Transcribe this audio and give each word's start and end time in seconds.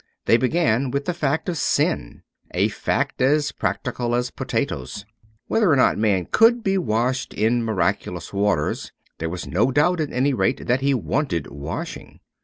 They 0.25 0.35
began 0.37 0.89
with 0.89 1.05
the 1.05 1.13
fact 1.13 1.47
of 1.47 1.57
sin— 1.59 2.23
a 2.55 2.69
fact 2.69 3.21
as 3.21 3.51
practical 3.51 4.15
as 4.15 4.31
potatoes. 4.31 5.05
Whether 5.45 5.69
or 5.71 5.75
not 5.75 5.99
man 5.99 6.27
could 6.31 6.63
be 6.63 6.75
washed 6.79 7.35
in 7.35 7.63
miraculous 7.63 8.33
waters, 8.33 8.91
there 9.19 9.29
was 9.29 9.45
no 9.45 9.69
doubt 9.69 9.99
at 10.01 10.11
any 10.11 10.33
rate 10.33 10.65
that 10.65 10.81
he 10.81 10.95
wanted 10.95 11.51
washing. 11.51 12.19